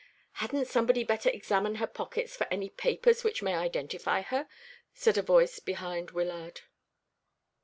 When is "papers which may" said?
2.71-3.53